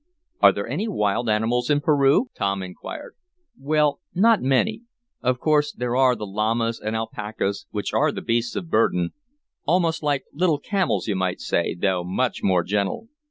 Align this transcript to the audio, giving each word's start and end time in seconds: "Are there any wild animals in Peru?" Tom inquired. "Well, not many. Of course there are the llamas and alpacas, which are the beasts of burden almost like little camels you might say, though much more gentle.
"Are 0.41 0.51
there 0.51 0.67
any 0.67 0.87
wild 0.87 1.29
animals 1.29 1.69
in 1.69 1.79
Peru?" 1.79 2.29
Tom 2.35 2.63
inquired. 2.63 3.13
"Well, 3.59 3.99
not 4.15 4.41
many. 4.41 4.81
Of 5.21 5.39
course 5.39 5.71
there 5.71 5.95
are 5.95 6.15
the 6.15 6.25
llamas 6.25 6.79
and 6.79 6.95
alpacas, 6.95 7.67
which 7.69 7.93
are 7.93 8.11
the 8.11 8.23
beasts 8.23 8.55
of 8.55 8.71
burden 8.71 9.11
almost 9.63 10.01
like 10.01 10.23
little 10.33 10.57
camels 10.59 11.07
you 11.07 11.15
might 11.15 11.39
say, 11.39 11.75
though 11.79 12.03
much 12.03 12.39
more 12.41 12.63
gentle. 12.63 13.09